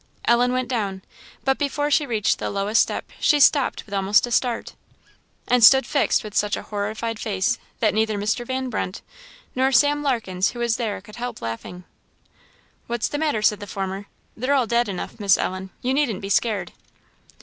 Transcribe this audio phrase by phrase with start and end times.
[0.25, 1.03] Ellen went down.
[1.43, 4.73] But before she reached the lowest step she stopped with almost a start,
[5.47, 8.43] and stood fixed with such a horrified face, that neither Mr.
[8.43, 9.03] Van Brunt
[9.53, 11.83] nor Sam Larkens, who was there, could help laughing.
[12.87, 16.29] "What's the matter?" said the former "they're all dead enough, Miss Ellen; you needn't be
[16.29, 16.71] scared."